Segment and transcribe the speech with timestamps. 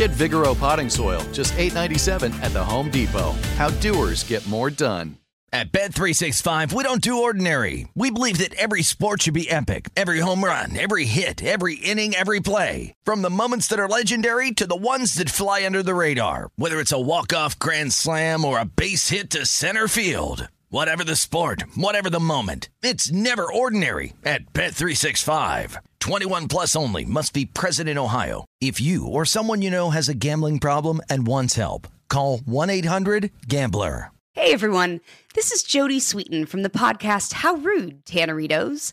[0.00, 3.32] Get Vigoro potting soil, just $8.97 at the Home Depot.
[3.58, 5.18] How doers get more done.
[5.52, 7.86] At Bet 365, we don't do ordinary.
[7.94, 9.90] We believe that every sport should be epic.
[9.94, 12.94] Every home run, every hit, every inning, every play.
[13.02, 16.48] From the moments that are legendary to the ones that fly under the radar.
[16.56, 20.48] Whether it's a walk-off grand slam or a base hit to center field.
[20.72, 25.78] Whatever the sport, whatever the moment, it's never ordinary at Bet365.
[25.98, 28.44] 21 plus only must be present in Ohio.
[28.60, 34.12] If you or someone you know has a gambling problem and wants help, call 1-800-GAMBLER.
[34.34, 35.00] Hey everyone,
[35.34, 38.92] this is Jodie Sweetin from the podcast How Rude, Tanneritos.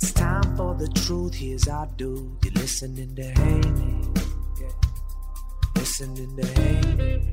[0.00, 1.34] It's time for the truth.
[1.34, 2.30] Here's our dude.
[2.44, 4.06] You're listening to Haney.
[5.74, 7.32] Listening to Haney.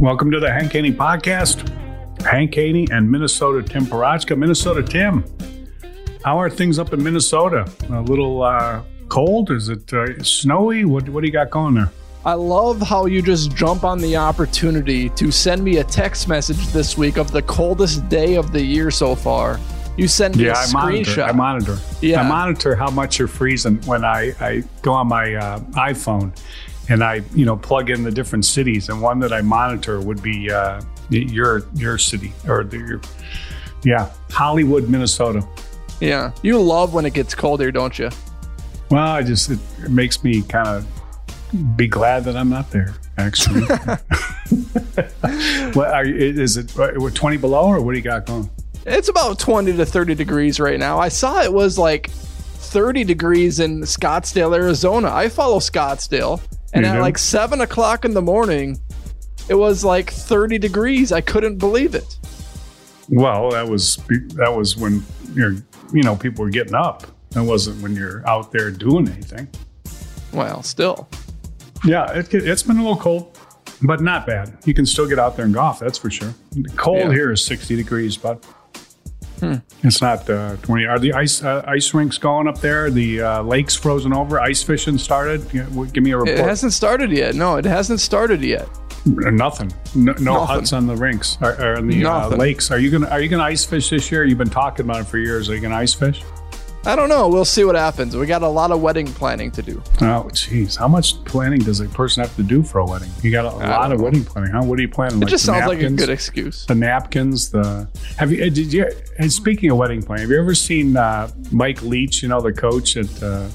[0.00, 1.68] Welcome to the Hank Haney Podcast.
[2.22, 4.36] Hank Haney and Minnesota Tim Parochka.
[4.36, 5.24] Minnesota Tim,
[6.24, 7.70] how are things up in Minnesota?
[7.90, 9.52] A little uh, cold?
[9.52, 10.84] Is it uh, snowy?
[10.84, 11.92] What, what do you got going there?
[12.24, 16.68] I love how you just jump on the opportunity to send me a text message
[16.68, 19.58] this week of the coldest day of the year so far.
[19.96, 21.10] You send me Yeah, a I monitor.
[21.10, 21.28] screenshot.
[21.28, 21.78] I monitor.
[22.00, 22.20] Yeah.
[22.20, 26.32] I monitor how much you're freezing when I, I go on my uh, iPhone
[26.88, 28.88] and I, you know, plug in the different cities.
[28.88, 30.80] And one that I monitor would be uh,
[31.10, 33.00] your your city or the, your,
[33.84, 35.46] yeah, Hollywood, Minnesota.
[36.00, 38.08] yeah, you love when it gets colder, don't you?
[38.90, 40.86] Well, I just it, it makes me kind of
[41.76, 42.94] be glad that I'm not there.
[43.18, 43.60] Actually,
[45.74, 46.72] what are you, is it?
[47.14, 48.50] Twenty below, or what do you got going?
[48.84, 50.98] It's about 20 to 30 degrees right now.
[50.98, 55.12] I saw it was like 30 degrees in Scottsdale, Arizona.
[55.12, 56.40] I follow Scottsdale,
[56.72, 58.80] and You at like seven o'clock in the morning,
[59.48, 61.12] it was like 30 degrees.
[61.12, 62.18] I couldn't believe it.
[63.08, 63.96] Well, that was
[64.36, 65.04] that was when
[65.34, 65.52] you're
[65.92, 67.06] you know people were getting up.
[67.30, 69.48] That wasn't when you're out there doing anything.
[70.32, 71.08] Well, still.
[71.84, 73.38] Yeah, it, it's been a little cold,
[73.82, 74.56] but not bad.
[74.64, 75.78] You can still get out there and golf.
[75.80, 76.32] That's for sure.
[76.52, 77.10] The cold Yeah.
[77.12, 78.44] here is 60 degrees, but
[79.82, 80.86] it's not uh, 20.
[80.86, 82.90] Are the ice uh, ice rinks going up there?
[82.90, 84.40] The uh, lakes frozen over?
[84.40, 85.50] Ice fishing started?
[85.50, 86.38] Give me a report.
[86.38, 87.34] It hasn't started yet.
[87.34, 88.68] No, it hasn't started yet.
[89.04, 89.72] Nothing.
[89.96, 90.46] No, no Nothing.
[90.46, 92.70] huts on the rinks or, or on the uh, lakes.
[92.70, 94.24] Are you gonna Are you gonna ice fish this year?
[94.24, 95.50] You've been talking about it for years.
[95.50, 96.22] Are you gonna ice fish?
[96.84, 97.28] I don't know.
[97.28, 98.16] We'll see what happens.
[98.16, 99.80] We got a lot of wedding planning to do.
[100.00, 100.76] Oh, jeez.
[100.76, 103.10] How much planning does a person have to do for a wedding?
[103.22, 104.04] You got a lot of know.
[104.04, 104.62] wedding planning, huh?
[104.64, 105.22] What are you planning?
[105.22, 106.66] It just the sounds like a good excuse.
[106.66, 107.88] the napkins, the
[108.18, 111.82] have you did you and speaking of wedding planning, have you ever seen uh, Mike
[111.82, 113.48] Leach, you know, the coach at uh,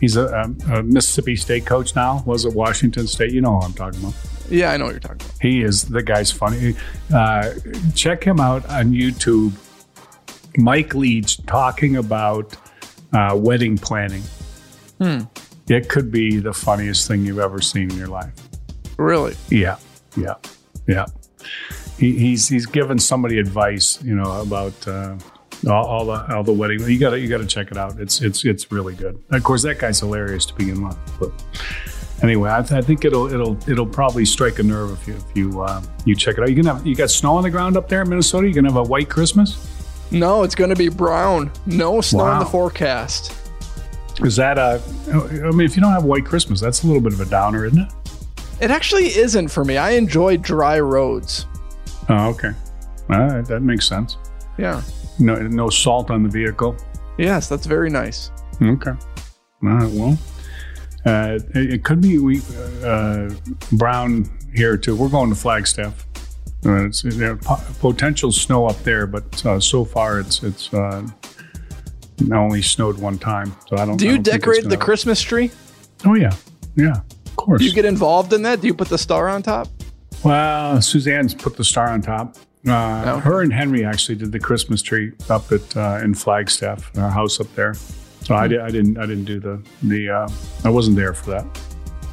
[0.00, 3.32] he's a, um, a Mississippi State coach now, was at Washington State.
[3.32, 4.14] You know what I'm talking about.
[4.48, 5.42] Yeah, I know what you're talking about.
[5.42, 6.76] He is the guy's funny.
[7.12, 7.50] Uh,
[7.94, 9.52] check him out on YouTube.
[10.56, 12.56] Mike Leach talking about
[13.12, 14.22] uh, wedding planning.
[15.68, 18.32] It could be the funniest thing you've ever seen in your life.
[18.96, 19.34] Really?
[19.50, 19.76] Yeah,
[20.16, 20.34] yeah,
[20.86, 21.06] yeah.
[21.98, 25.16] he, he's he's given somebody advice, you know, about uh,
[25.66, 26.80] all, all the all the wedding.
[26.80, 27.98] You got to you got to check it out.
[28.00, 29.22] It's it's it's really good.
[29.30, 30.96] Of course, that guy's hilarious to begin with.
[31.18, 31.32] But
[32.22, 35.36] anyway, I, th- I think it'll it'll it'll probably strike a nerve if you if
[35.36, 36.48] you uh, you check it out.
[36.50, 38.46] You can have you got snow on the ground up there in Minnesota.
[38.46, 39.70] You can have a white Christmas.
[40.10, 41.50] No, it's going to be brown.
[41.66, 43.34] No snow in the forecast.
[44.20, 44.80] Is that a?
[45.12, 47.64] I mean, if you don't have white Christmas, that's a little bit of a downer,
[47.66, 47.92] isn't it?
[48.60, 49.76] It actually isn't for me.
[49.76, 51.46] I enjoy dry roads.
[52.08, 52.52] Oh, okay.
[53.10, 54.16] All right, that makes sense.
[54.56, 54.82] Yeah.
[55.18, 56.76] No, no salt on the vehicle.
[57.18, 58.30] Yes, that's very nice.
[58.62, 58.90] Okay.
[58.90, 59.90] All right.
[59.90, 60.18] Well,
[61.06, 62.40] uh, it, it could be we
[62.84, 63.30] uh,
[63.72, 64.94] brown here too.
[64.94, 66.06] We're going to Flagstaff.
[66.64, 71.06] Uh, there po- potential snow up there, but uh, so far it's it's uh,
[72.32, 73.54] only snowed one time.
[73.68, 73.96] So I don't.
[73.96, 75.50] Do you don't decorate the Christmas tree?
[76.06, 76.34] Oh yeah,
[76.76, 77.00] yeah.
[77.26, 77.60] Of course.
[77.60, 78.60] Do you get involved in that?
[78.60, 79.68] Do you put the star on top?
[80.24, 82.36] Well, Suzanne's put the star on top.
[82.66, 83.18] Uh, Oh.
[83.18, 87.38] Her and Henry actually did the Christmas tree up at uh, in Flagstaff, our house
[87.40, 87.74] up there.
[88.22, 90.28] So I, did, I didn't I didn't do the the uh,
[90.64, 91.44] I wasn't there for that.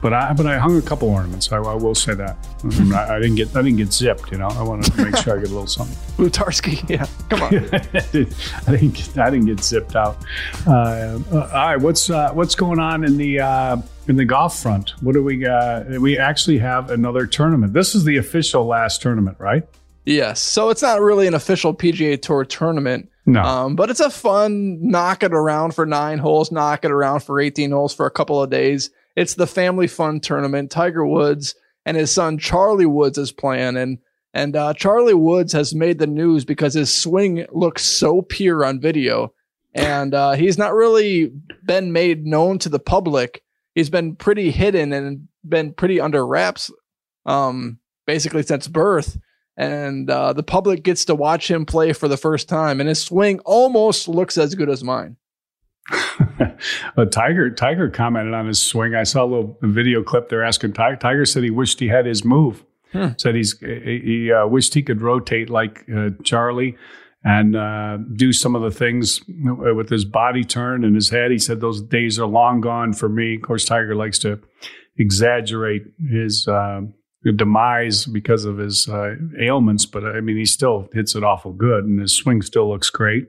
[0.02, 1.52] But I but I hung a couple ornaments.
[1.52, 4.32] I, I will say that Um, I, I didn't get I didn't get zipped.
[4.32, 5.96] You know, I wanted to make sure I get a little something.
[6.26, 7.06] Lutarski, yeah.
[7.30, 7.54] Come on.
[8.68, 10.18] I didn't get, I didn't get zipped out.
[10.66, 13.78] Uh, uh, all right, what's uh, what's going on in the uh,
[14.08, 14.92] in the golf front?
[15.02, 17.74] What do we uh, we actually have another tournament?
[17.74, 19.64] This is the official last tournament, right?
[20.04, 20.40] yes.
[20.40, 23.44] So it's not really an official PGA Tour tournament, No.
[23.44, 27.40] um, but it's a fun knock it around for nine holes, knock it around for
[27.40, 28.90] 18 holes for a couple of days.
[29.16, 30.72] It's the family fun tournament.
[30.72, 31.56] Tiger Woods
[31.86, 34.00] and his son Charlie Woods is playing, and
[34.34, 38.80] and uh, Charlie Woods has made the news because his swing looks so pure on
[38.80, 39.34] video,
[39.74, 41.32] and uh, he's not really
[41.64, 43.44] been made known to the public.
[43.76, 46.72] He's been pretty hidden and been pretty under wraps,
[47.26, 49.18] um, basically since birth.
[49.58, 53.04] And uh, the public gets to watch him play for the first time, and his
[53.04, 55.18] swing almost looks as good as mine.
[56.96, 58.96] but Tiger Tiger commented on his swing.
[58.96, 60.30] I saw a little video clip.
[60.30, 60.96] They're asking Tiger.
[60.96, 62.64] Tiger said he wished he had his move.
[62.92, 63.10] Hmm.
[63.18, 66.78] Said he's he he, uh, wished he could rotate like uh, Charlie
[67.24, 71.32] and uh, do some of the things with his body turn and his head.
[71.32, 73.36] He said those days are long gone for me.
[73.36, 74.40] Of course, Tiger likes to
[74.98, 76.82] exaggerate his uh,
[77.36, 81.86] demise because of his uh, ailments, but I mean he still hits it awful good,
[81.86, 83.28] and his swing still looks great.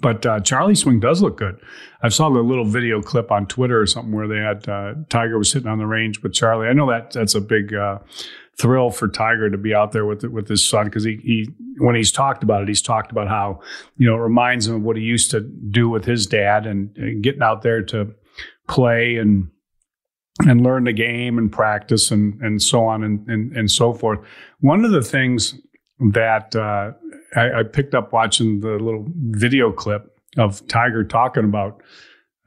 [0.00, 1.60] But uh, Charlie's swing does look good.
[2.02, 5.36] I saw the little video clip on Twitter or something where they had uh, Tiger
[5.36, 6.68] was sitting on the range with Charlie.
[6.68, 7.98] I know that that's a big uh,
[8.56, 11.48] thrill for Tiger to be out there with with his son because he, he
[11.78, 13.60] when he's talked about it, he's talked about how
[13.96, 16.96] you know it reminds him of what he used to do with his dad and,
[16.96, 18.14] and getting out there to
[18.68, 19.50] play and
[20.46, 24.20] and learn the game and practice and and so on and and, and so forth.
[24.60, 25.54] One of the things
[26.12, 26.92] that uh,
[27.34, 31.82] I, I picked up watching the little video clip of Tiger talking about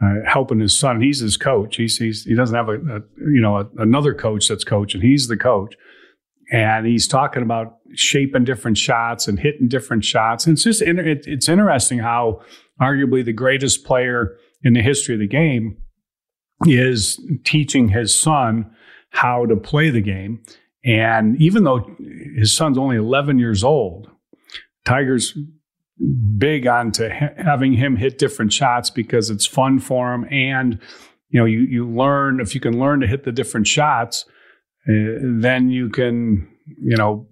[0.02, 1.02] uh, helping his son.
[1.02, 1.78] He's his coach.
[1.78, 3.02] He's, he's he doesn't have a, a
[3.32, 5.02] you know a, another coach that's coaching.
[5.02, 5.76] He's the coach,
[6.52, 10.46] and he's talking about shaping different shots and hitting different shots.
[10.46, 12.42] And it's just inter- it, it's interesting how
[12.82, 15.78] arguably the greatest player in the history of the game
[16.66, 18.72] is teaching his son
[19.10, 20.44] how to play the game.
[20.86, 21.96] And even though
[22.36, 24.10] his son's only 11 years old,
[24.86, 25.38] Tiger's
[26.38, 30.26] big on to ha- having him hit different shots because it's fun for him.
[30.32, 30.80] And,
[31.30, 34.26] you know, you, you learn, if you can learn to hit the different shots,
[34.88, 36.50] uh, then you can,
[36.82, 37.28] you know,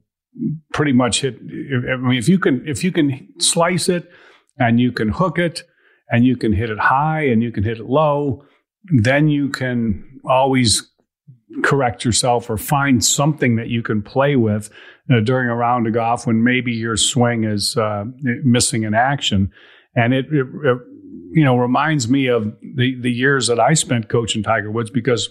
[0.74, 1.38] pretty much hit.
[1.38, 4.10] I mean, if you can, if you can slice it
[4.58, 5.64] and you can hook it
[6.10, 8.46] and you can hit it high and you can hit it low,
[9.04, 10.91] then you can always
[11.64, 14.70] correct yourself or find something that you can play with
[15.12, 18.06] uh, during a round of golf when maybe your swing is uh,
[18.44, 19.52] missing in action.
[19.96, 20.78] And it, it, it,
[21.34, 25.30] you know, reminds me of the, the years that I spent coaching Tiger Woods because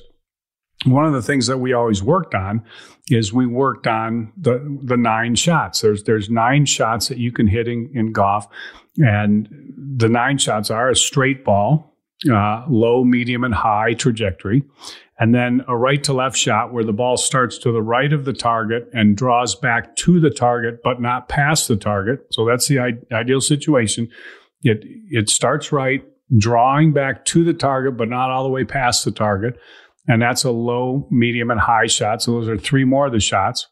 [0.87, 2.65] one of the things that we always worked on
[3.11, 5.81] is we worked on the the nine shots.
[5.81, 8.47] There's there's nine shots that you can hit in, in golf,
[8.97, 9.49] and
[9.97, 11.97] the nine shots are a straight ball,
[12.33, 14.62] uh, low, medium, and high trajectory,
[15.21, 18.25] and then a right to left shot where the ball starts to the right of
[18.25, 22.21] the target and draws back to the target, but not past the target.
[22.31, 22.79] So that's the
[23.12, 24.09] ideal situation.
[24.62, 26.03] It it starts right,
[26.39, 29.59] drawing back to the target, but not all the way past the target.
[30.09, 32.23] And that's a low, medium, and high shot.
[32.23, 33.69] So those are three more of the shots.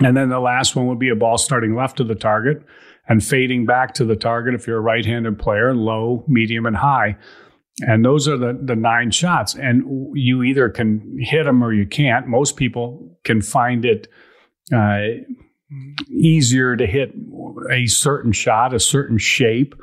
[0.00, 2.62] And then the last one would be a ball starting left of the target
[3.08, 6.76] and fading back to the target if you're a right handed player, low, medium, and
[6.76, 7.16] high.
[7.80, 9.54] And those are the, the nine shots.
[9.54, 12.26] And you either can hit them or you can't.
[12.26, 14.08] Most people can find it
[14.74, 15.00] uh,
[16.10, 17.12] easier to hit
[17.70, 19.74] a certain shot, a certain shape,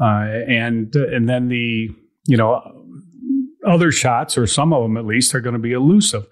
[0.00, 1.88] uh, and and then the
[2.26, 2.60] you know
[3.66, 6.26] other shots or some of them at least are going to be elusive.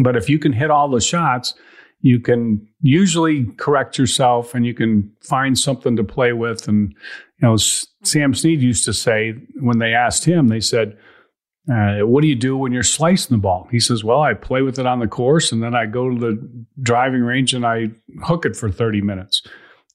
[0.00, 1.54] But if you can hit all the shots,
[2.00, 6.66] you can usually correct yourself and you can find something to play with.
[6.68, 6.94] And
[7.38, 10.96] you know, Sam Snead used to say when they asked him, they said
[11.70, 13.68] uh, what do you do when you're slicing the ball?
[13.70, 16.18] He says, Well, I play with it on the course and then I go to
[16.18, 17.90] the driving range and I
[18.24, 19.42] hook it for 30 minutes.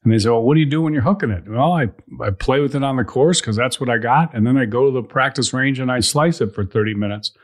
[0.04, 1.44] And they say, Well, what do you do when you're hooking it?
[1.48, 1.88] Well, I,
[2.24, 4.34] I play with it on the course because that's what I got.
[4.34, 7.36] And then I go to the practice range and I slice it for 30 minutes.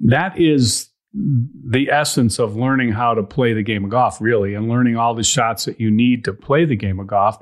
[0.00, 4.68] That is the essence of learning how to play the game of golf, really, and
[4.68, 7.36] learning all the shots that you need to play the game of golf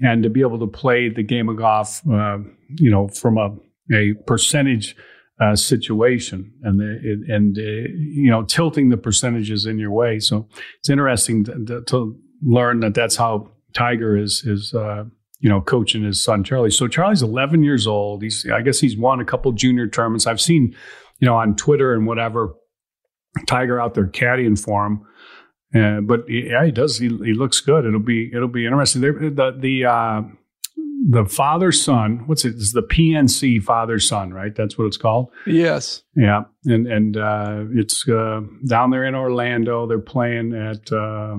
[0.00, 2.38] and to be able to play the game of golf, uh,
[2.76, 3.54] you know, from a,
[3.94, 4.96] a percentage
[5.40, 10.20] uh, situation and the, and uh, you know tilting the percentages in your way.
[10.20, 10.46] So
[10.78, 15.04] it's interesting to, to learn that that's how Tiger is is uh,
[15.38, 16.70] you know coaching his son Charlie.
[16.70, 18.22] So Charlie's 11 years old.
[18.22, 20.26] He's I guess he's won a couple junior tournaments.
[20.26, 20.76] I've seen
[21.20, 22.54] you know on Twitter and whatever
[23.46, 25.06] Tiger out there caddying for him.
[25.74, 26.98] Uh, but yeah, he does.
[26.98, 27.84] He, he looks good.
[27.84, 29.02] It'll be it'll be interesting.
[29.02, 30.22] the the uh,
[31.08, 32.24] the father son.
[32.26, 32.54] What's it?
[32.56, 34.54] It's the PNC father son, right?
[34.54, 35.30] That's what it's called.
[35.46, 36.02] Yes.
[36.16, 39.86] Yeah, and and uh, it's uh, down there in Orlando.
[39.86, 41.36] They're playing at uh,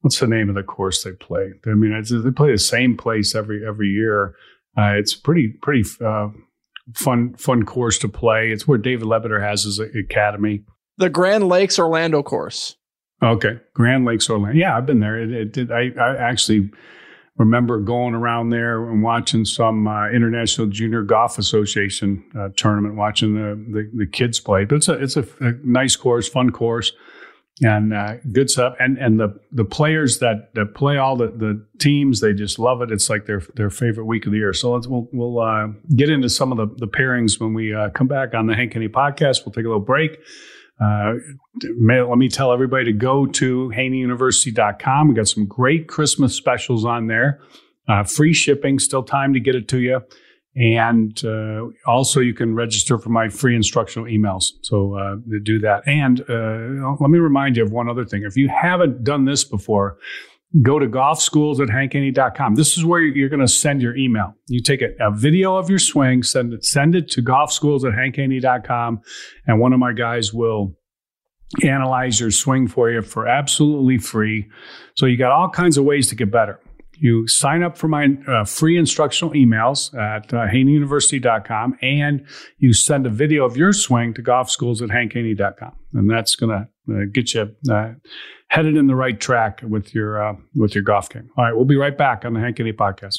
[0.00, 1.52] what's the name of the course they play?
[1.66, 4.34] I mean, they play the same place every every year.
[4.78, 6.28] Uh, it's pretty pretty uh,
[6.94, 8.50] fun fun course to play.
[8.50, 10.64] It's where David Leadbetter has his academy.
[10.98, 12.76] The Grande Lakes Orlando course.
[13.22, 14.58] Okay, Grande Lakes Orlando.
[14.58, 15.18] Yeah, I've been there.
[15.20, 15.72] It, it did.
[15.72, 16.70] I, I actually
[17.38, 23.34] remember going around there and watching some uh, International Junior Golf Association uh, tournament, watching
[23.34, 24.64] the, the, the kids play.
[24.64, 26.92] But it's a it's a, a nice course, fun course,
[27.62, 28.74] and uh, good stuff.
[28.78, 32.82] And and the the players that that play all the, the teams, they just love
[32.82, 32.90] it.
[32.90, 34.52] It's like their their favorite week of the year.
[34.52, 37.90] So let's we'll we'll uh, get into some of the the pairings when we uh,
[37.90, 39.46] come back on the Hank podcast.
[39.46, 40.18] We'll take a little break.
[40.78, 41.14] Uh,
[41.78, 45.08] may, let me tell everybody to go to haneyuniversity.com.
[45.08, 47.40] We got some great Christmas specials on there.
[47.88, 50.02] Uh, free shipping, still time to get it to you.
[50.56, 54.52] And uh, also, you can register for my free instructional emails.
[54.62, 55.82] So uh, do that.
[55.86, 58.22] And uh, let me remind you of one other thing.
[58.22, 59.98] If you haven't done this before,
[60.62, 61.60] go to golfschools
[62.34, 62.54] at.
[62.54, 64.34] This is where you're going to send your email.
[64.48, 67.94] You take a, a, video of your swing, send it, send it to golfschools at
[69.46, 70.74] and one of my guys will
[71.62, 74.48] analyze your swing for you for absolutely free.
[74.94, 76.58] So you got all kinds of ways to get better.
[76.98, 82.26] You sign up for my uh, free instructional emails at uh, haneyuniversity.com and
[82.58, 85.72] you send a video of your swing to golfschools at hankhaney.com.
[85.94, 87.92] And that's going to uh, get you uh,
[88.48, 91.30] headed in the right track with your uh, with your golf game.
[91.36, 93.18] All right, we'll be right back on the Hank Haney podcast.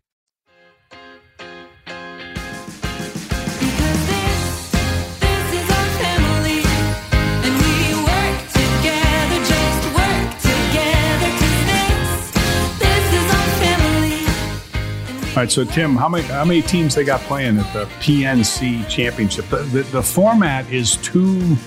[15.41, 18.87] All right, so Tim, how many how many teams they got playing at the PNC
[18.87, 19.49] Championship?
[19.49, 21.57] The, the, the format is two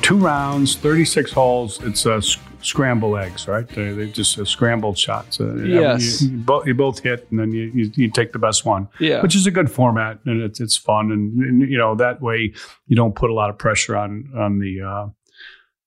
[0.00, 1.82] two rounds, thirty six holes.
[1.82, 3.66] It's a sc- scramble eggs, right?
[3.66, 5.40] They, they just uh, scrambled shots.
[5.40, 6.22] Uh, Yes.
[6.22, 8.86] you, you, both, you both hit, and then you, you, you take the best one.
[9.00, 9.22] Yeah.
[9.22, 12.52] which is a good format, and it's it's fun, and, and, you know that way
[12.86, 15.06] you don't put a lot of pressure on on the uh,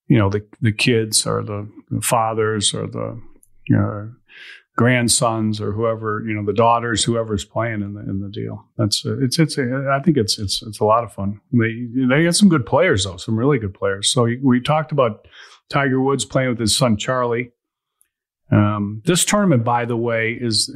[0.09, 3.17] you know the the kids or the, the fathers or the
[3.69, 4.11] you know,
[4.77, 8.63] grandsons or whoever you know the daughters whoever's playing in the in the deal.
[8.77, 11.41] That's uh, it's it's uh, i think it's it's it's a lot of fun.
[11.51, 14.09] They they got some good players though some really good players.
[14.09, 15.27] So we talked about
[15.69, 17.51] tiger woods playing with his son charlie.
[18.51, 20.73] Um, this tournament by the way is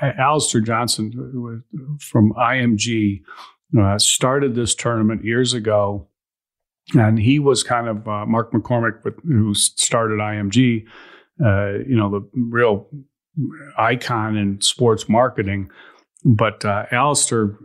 [0.00, 1.64] uh, Alastair Johnston
[1.98, 3.22] from img
[3.78, 6.08] uh, started this tournament years ago.
[6.94, 12.88] And he was kind of Mark McCormack with, who started img you know the real
[13.78, 15.70] icon in sports marketing.
[16.24, 17.56] But uh, Alastair,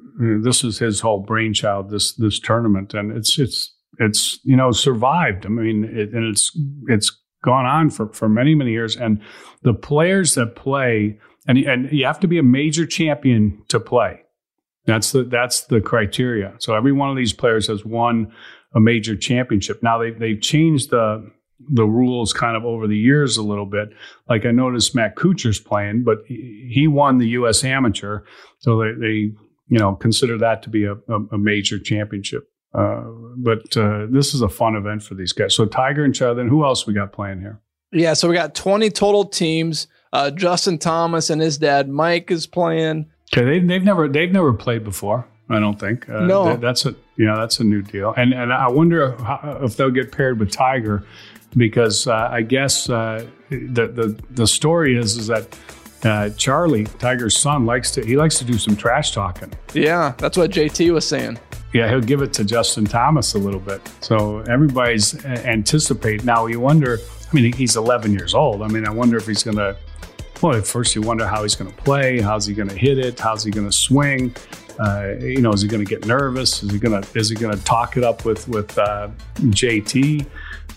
[0.42, 1.90] this is his whole brainchild.
[1.90, 5.46] This this tournament, and it's it's it's you know survived.
[5.46, 6.52] I mean, it, and it's
[6.88, 8.96] it's gone on for for many many years.
[8.96, 9.22] And
[9.62, 14.22] the players that play, and and you have to be a major champion to play.
[14.86, 16.56] That's the that's the criteria.
[16.60, 18.32] So every one of these players has won
[18.74, 19.84] a major championship.
[19.84, 23.90] Now they they've changed the the rules kind of over the years a little bit.
[24.30, 27.64] Like I noticed Matt Kuchar's playing, but he won the U.S.
[27.64, 28.22] Amateur,
[28.60, 29.14] so they, they
[29.70, 32.50] you know consider that to be a, a, major championship.
[32.74, 33.04] Uh,
[33.38, 35.56] but uh, this is a fun event for these guys.
[35.56, 36.38] So Tiger and Chad.
[36.38, 37.62] Then who else we got playing here?
[37.92, 39.88] Yeah, so we got 20 total teams.
[40.12, 43.10] Uh, Justin Thomas and his dad Mike is playing.
[43.34, 45.28] Okay, they, they've never they've never played before.
[45.50, 46.10] I don't think.
[46.10, 46.46] Uh, No.
[46.46, 49.16] that- that's a you know that's a new deal, and and I wonder
[49.64, 51.04] if they'll get paired with Tiger,
[51.58, 55.58] because uh, I guess uh, the the the story is is that
[56.04, 59.52] uh, Charlie Tiger's son likes to he likes to do some trash talking.
[59.74, 61.40] Yeah, that's what JT was saying.
[61.74, 63.82] Yeah, he'll give it to Justin Thomas a little bit.
[64.00, 66.46] So everybody's anticipate now.
[66.46, 67.00] You wonder.
[67.30, 68.62] I mean, he's 11 years old.
[68.62, 69.76] I mean, I wonder if he's going to.
[70.42, 72.22] Well, at first you wonder how he's going to play.
[72.22, 73.20] How's he going to hit it?
[73.20, 74.36] How's he going to swing?
[74.80, 76.62] Uh, you know, is he going to get nervous?
[76.62, 80.26] Is he going to is he going to talk it up with with uh, JT?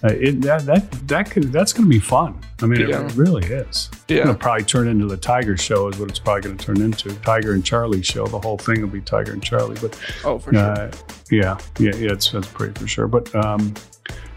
[0.03, 2.39] Uh, it, that that that could that's going to be fun.
[2.63, 3.05] I mean, Yeah.
[3.07, 3.91] it really is.
[3.93, 4.25] It's Yeah.
[4.25, 6.81] going to probably turn into the Tiger Show is what it's probably going to turn
[6.81, 7.11] into.
[7.17, 8.27] Tiger and Charlie show.
[8.27, 9.77] The whole thing will be Tiger and Charlie.
[9.81, 10.63] But Oh, for sure.
[10.63, 10.91] uh,
[11.31, 13.09] yeah, yeah, yeah, it's that's pretty for sure.
[13.09, 13.75] But um,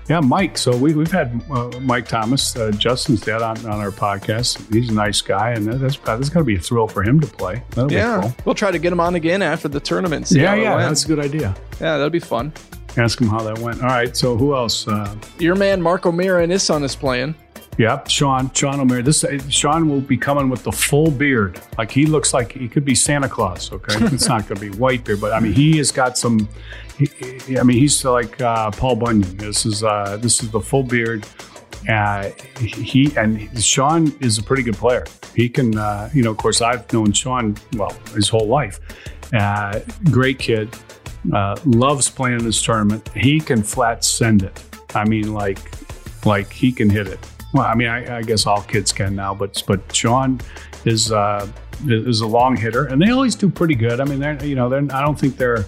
[0.10, 0.58] yeah, Mike.
[0.58, 4.60] So we we've had uh, Mike Thomas, uh, Justin's dad, on, on our podcast.
[4.73, 7.28] He's a nice guy, and that's that's going to be a thrill for him to
[7.28, 7.63] play.
[7.69, 8.36] That'll yeah, be cool.
[8.43, 10.30] we'll try to get him on again after the tournament.
[10.30, 11.56] Yeah, yeah, that's a good idea.
[11.80, 12.52] yeah, that'll be fun.
[12.97, 13.82] Ask him how that went.
[13.82, 14.15] All right.
[14.15, 14.88] So who else?
[14.88, 17.36] Uh, Your man Mark O'Meara and his son is playing.
[17.79, 18.51] Yep, Sean.
[18.53, 19.01] Sean O'Meara.
[19.01, 21.60] This uh, Sean will be coming with the full beard.
[21.77, 23.71] Like he looks like he could be Santa Claus.
[23.73, 26.47] Okay, it's not going to be white beard, but I mean he has got some.
[26.99, 27.06] He,
[27.47, 29.38] he- I mean he's like uh, Paul Bunyan.
[29.38, 31.25] This is uh, this is the full beard.
[31.89, 32.29] Uh,
[32.60, 35.03] he and Sean is a pretty good player.
[35.36, 38.79] He can, uh, you know, of course I've known Sean well his whole life.
[39.34, 39.79] Uh,
[40.12, 40.69] great kid.
[41.31, 43.07] Uh, loves playing in this tournament.
[43.15, 44.62] He can flat send it.
[44.95, 45.59] I mean, like,
[46.25, 47.19] like he can hit it.
[47.53, 50.41] Well, I mean, I, I guess all kids can now, but but Sean
[50.86, 51.47] is uh,
[51.88, 53.99] is a long hitter, and they always do pretty good.
[53.99, 55.65] I mean, they're you know, they're I don't think they're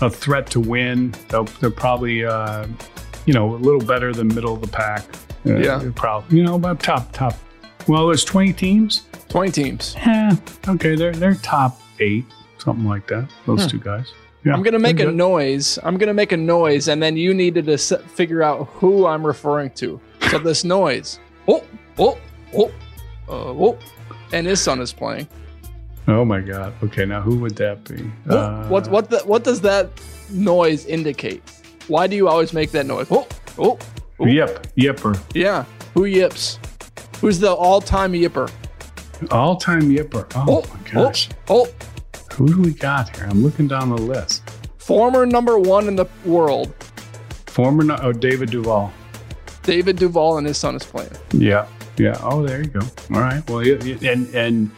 [0.00, 1.12] a threat to win.
[1.28, 2.66] They'll, they're probably uh,
[3.26, 5.04] you know a little better than middle of the pack.
[5.44, 5.82] Uh, Yeah.
[5.94, 7.34] probably you know about top top.
[7.88, 9.02] Well, there's 20 teams.
[9.30, 9.94] 20 teams.
[9.98, 10.36] Yeah,
[10.68, 12.24] okay, they're they're top eight,
[12.58, 13.28] something like that.
[13.46, 14.12] Those two guys.
[14.44, 15.78] Yeah, I'm gonna make a noise.
[15.82, 19.26] I'm gonna make a noise, and then you needed to s- figure out who I'm
[19.26, 20.00] referring to.
[20.30, 21.18] So this noise.
[21.46, 21.64] Oh,
[21.98, 22.18] oh,
[22.56, 22.70] uh,
[23.28, 23.78] oh.
[24.32, 25.28] And his son is playing.
[26.08, 26.72] Oh my God.
[26.82, 28.10] Okay, now who would that be?
[28.28, 29.88] Uh, what what the, what does that
[30.30, 31.42] noise indicate?
[31.88, 33.08] Why do you always make that noise?
[33.10, 33.26] Oh,
[33.58, 33.78] oh,
[34.18, 34.26] oh.
[34.26, 35.20] Yip, Yipper.
[35.34, 35.64] yeah.
[35.94, 36.58] Who yips?
[37.20, 38.50] Who's the all-time yipper?
[39.30, 40.24] All time Yipper.
[40.34, 41.28] Oh, my gosh.
[41.48, 41.68] Oh,
[42.34, 43.26] Who do we got here?
[43.28, 44.42] I'm looking down the list.
[44.78, 46.72] former number one in the world,
[47.46, 48.92] Former no- oh, David Duval.
[49.62, 51.10] David Duval, and his son is playing.
[51.32, 51.66] Yeah,
[51.98, 52.16] yeah.
[52.22, 52.80] Oh, there you go.
[53.12, 53.48] All right.
[53.50, 54.70] Well, yeah, yeah, and and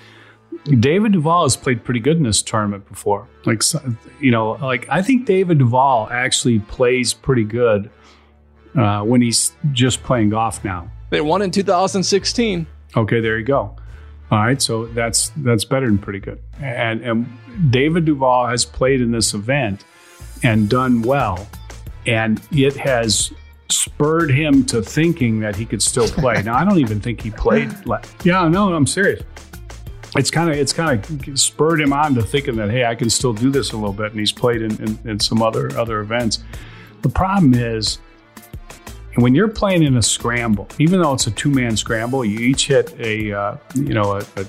[0.82, 3.28] David Duval has played pretty good in this tournament before.
[3.44, 3.62] Like,
[4.20, 7.90] you know, like I think David Duval actually plays pretty good
[8.76, 10.90] uh, when he's just playing golf now.
[11.10, 12.66] They won in 2016.
[12.96, 13.76] Okay, there you go.
[14.32, 16.38] All right, so that's that's better than pretty good.
[16.58, 19.84] And and David Duval has played in this event
[20.42, 21.46] and done well,
[22.06, 23.30] and it has
[23.68, 26.42] spurred him to thinking that he could still play.
[26.42, 27.70] now I don't even think he played.
[27.86, 29.22] le- Yeah, no, I'm serious.
[30.16, 33.10] It's kind of it's kind of spurred him on to thinking that hey, I can
[33.10, 36.00] still do this a little bit, and he's played in, in, in some other other
[36.00, 36.42] events.
[37.02, 37.98] The problem is
[39.14, 42.38] and when you're playing in a scramble, even though it's a two man scramble, you
[42.38, 44.46] each hit a, uh, you know, a, a,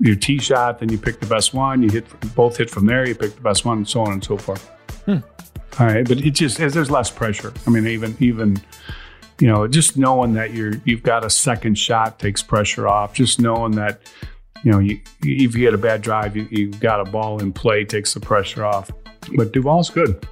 [0.00, 3.06] your tee shot, then you pick the best one, you hit both hit from there,
[3.06, 4.70] you pick the best one, and so on and so forth.
[5.80, 7.52] All right, but it just there's less pressure.
[7.66, 8.62] I mean, even even
[9.40, 13.14] you know, just knowing that you're you've got a second shot takes pressure off.
[13.14, 14.00] Just knowing that
[14.62, 17.52] you know, you, if you get a bad drive, you, you've got a ball in
[17.52, 18.90] play takes the pressure off.
[19.36, 20.26] But Duval's good.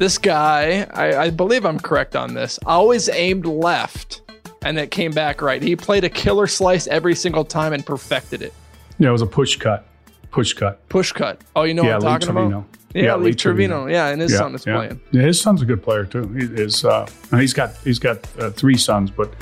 [0.00, 4.22] This guy, I, I believe I'm correct on this, always aimed left
[4.62, 5.60] and it came back right.
[5.60, 8.54] He played a killer slice every single time and perfected it.
[8.98, 9.86] Yeah, it was a push cut,
[10.30, 10.88] push cut.
[10.88, 11.42] Push cut.
[11.54, 12.58] Oh, you know yeah, what I'm Lee talking Trevino.
[12.60, 12.68] about?
[12.94, 13.88] Yeah, Lee Trevino.
[13.88, 14.74] Yeah, and his Yeah, son is yeah.
[14.76, 15.00] playing.
[15.10, 16.28] Yeah, his son's a good player too.
[16.28, 16.82] He is.
[16.82, 19.34] Uh, he's got he's got uh, three sons, but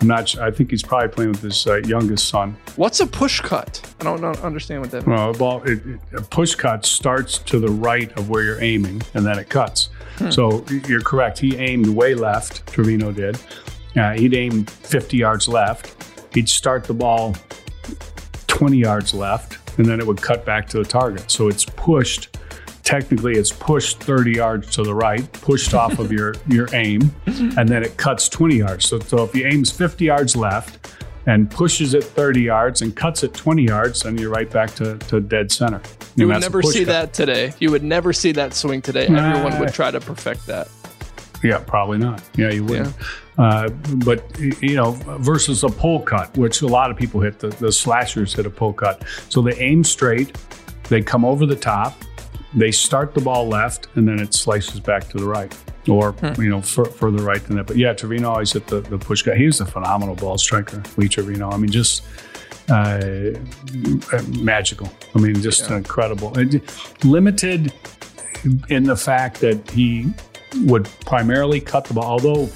[0.00, 0.36] I'm not.
[0.38, 2.56] I think he's probably playing with his uh, youngest son.
[2.74, 3.80] What's a push cut?
[4.00, 5.38] I don't know, understand what that means.
[5.38, 9.24] Well, it, it, a push cut starts to the right of where you're aiming, and
[9.24, 9.88] then it cuts.
[10.20, 10.30] Hmm.
[10.30, 11.38] So you're correct.
[11.38, 12.66] He aimed way left.
[12.66, 13.38] Trevino did.
[13.96, 15.96] Uh, he'd aim 50 yards left.
[16.34, 17.34] He'd start the ball
[18.46, 21.30] 20 yards left, and then it would cut back to the target.
[21.30, 22.36] So it's pushed.
[22.82, 27.68] Technically, it's pushed 30 yards to the right, pushed off of your your aim, and
[27.68, 28.86] then it cuts 20 yards.
[28.86, 30.94] So, so if he aims 50 yards left
[31.30, 34.98] and pushes it 30 yards and cuts it 20 yards, then you're right back to,
[34.98, 35.80] to dead center.
[36.16, 36.88] You And would never see cut.
[36.88, 37.52] that today.
[37.60, 39.06] You would never see that swing today.
[39.08, 39.30] Nah.
[39.30, 40.68] Everyone would try to perfect that.
[41.44, 42.20] Yeah, probably not.
[42.36, 42.94] Yeah, you wouldn't.
[43.38, 43.68] Uh,
[44.04, 44.90] but you know,
[45.20, 47.38] versus a pull cut, which a lot of people hit.
[47.38, 50.36] The, the slashers hit a pull cut, so they aim straight,
[50.90, 51.94] they come over the top,
[52.54, 55.56] they start the ball left, and then it slices back to the right,
[55.88, 57.66] or you know, fur further right than that.
[57.66, 60.82] But yeah, Trevino always hit the, the push guy He was a phenomenal ball striker,
[60.96, 61.50] Lee Trevino.
[61.50, 62.02] I mean, just.
[62.68, 63.32] Uh,
[64.28, 64.88] magical.
[65.16, 66.38] I mean, just incredible.
[66.38, 66.62] And
[67.02, 67.72] limited
[68.68, 70.12] in the fact that he
[70.62, 72.04] would primarily cut the ball.
[72.04, 72.46] Although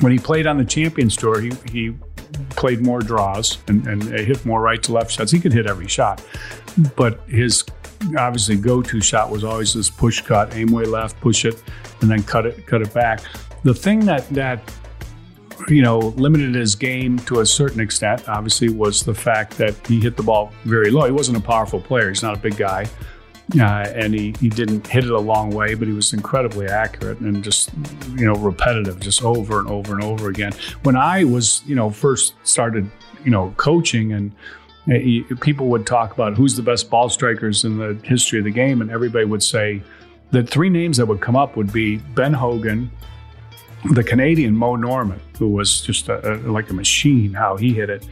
[0.00, 1.94] when he played on the Champions Tour, he, he
[2.50, 5.32] played more draws and, and hit more right to left shots.
[5.32, 6.22] He could hit every shot,
[6.96, 7.64] but his
[8.18, 11.62] obviously go-to shot was always this push cut, aim way left, push it,
[12.00, 13.20] and then cut it cut it back.
[13.62, 14.60] The thing that that
[15.68, 20.00] you know limited his game to a certain extent, obviously, was the fact that he
[20.00, 21.06] hit the ball very low.
[21.06, 22.08] He wasn't a powerful player.
[22.08, 22.86] He's not a big guy.
[23.54, 27.20] Uh, and he, he didn't hit it a long way, but he was incredibly accurate
[27.20, 27.70] and just,
[28.16, 30.52] you know, repetitive, just over and over and over again.
[30.82, 32.90] When I was, you know, first started,
[33.24, 34.32] you know, coaching and
[34.90, 38.50] Eh, people would talk about who's the best ball strikers in the history of the
[38.50, 39.82] game, and everybody would say
[40.30, 42.90] the three names that would come up would be Ben Hogan,
[43.92, 47.90] the Canadian Moe Norman, who was just a, a, like a machine how he hit
[47.90, 48.06] it,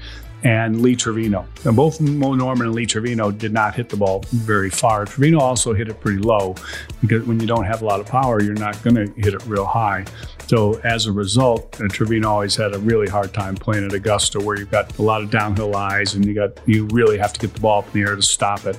[0.44, 1.46] and Lee Trevino.
[1.64, 5.07] And both Moe Norman and Lee Trevino did not hit the ball very far.
[5.07, 6.54] Trevino also hit it pretty low
[7.00, 9.44] because when you don't have a lot of power, you're not going to hit it
[9.46, 10.04] real high.
[10.46, 14.38] So as a result, uh, Trevino always had a really hard time playing at Augusta,
[14.38, 17.40] where you've got a lot of downhill lies and you got you really have to
[17.40, 18.78] get the ball up in the air to stop it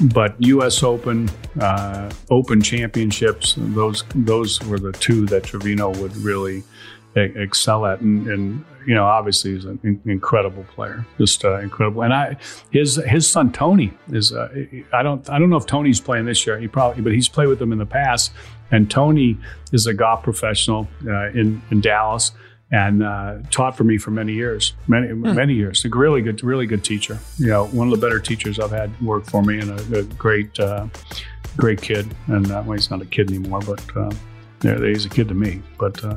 [0.00, 0.82] but U.S.
[0.82, 1.28] Open,
[1.60, 6.62] uh, Open Championships, those those were the two that Trevino would really
[7.24, 12.02] excel at, and, and you know, obviously he's an in- incredible player, just uh, incredible.
[12.02, 12.36] And I,
[12.70, 14.48] his his son Tony is, uh,
[14.92, 16.58] I don't I don't know if Tony's playing this year.
[16.58, 18.32] He probably, but he's played with them in the past.
[18.70, 19.38] And Tony
[19.72, 22.32] is a golf professional uh, in in Dallas.
[22.70, 25.86] And uh, taught for me for many years, many many years.
[25.86, 27.18] A really good, really good teacher.
[27.38, 30.02] You know, one of the better teachers I've had work for me, and a, a
[30.02, 30.86] great, uh,
[31.56, 32.14] great kid.
[32.26, 34.10] And uh, well, he's not a kid anymore, but uh,
[34.62, 36.16] Yeah, he's a kid to me, but uh,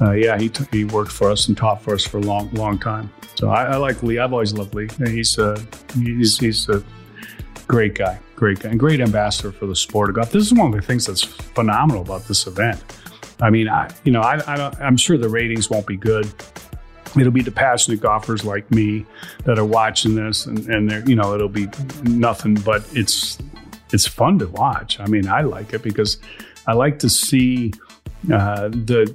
[0.00, 2.52] uh, yeah, he t- he worked for us and taught for us for a long
[2.52, 3.10] long time.
[3.36, 4.18] So I, I like Lee.
[4.18, 4.88] I've always loved Lee.
[4.98, 5.60] He's uh,
[5.94, 6.82] he's he's a
[7.68, 10.32] great guy, great guy, and great ambassador for the sport of golf.
[10.32, 12.82] This is one of the things that's phenomenal about this event.
[13.40, 16.26] I mean, I you know I, I don't, I'm sure the ratings won't be good.
[17.16, 19.06] It'll be the passionate golfers like me
[19.44, 21.68] that are watching this, and, and they're you know it'll be
[22.02, 23.38] nothing but it's
[23.92, 24.98] it's fun to watch.
[24.98, 26.18] I mean, I like it because
[26.66, 27.72] I like to see
[28.32, 29.14] uh, the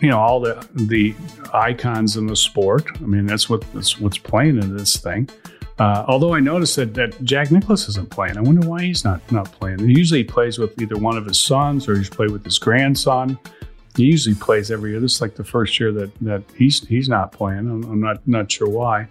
[0.00, 1.14] you know all the the
[1.52, 2.86] icons in the sport.
[2.96, 5.28] I mean, that's what that's what's playing in this thing.
[5.78, 8.36] Uh, although I noticed that, that Jack Nicklaus isn't playing.
[8.36, 9.78] I wonder why he's not not playing.
[9.80, 13.38] He usually plays with either one of his sons or he's played with his grandson.
[13.96, 15.00] He usually plays every year.
[15.00, 17.60] This is like the first year that that he's he's not playing.
[17.60, 19.08] I'm, I'm not not sure why.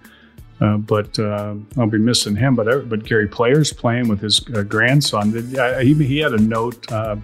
[0.59, 2.55] Uh, but uh, I'll be missing him.
[2.55, 5.31] But but Gary Player's playing with his uh, grandson.
[5.31, 7.15] Did- He, he had a note uh,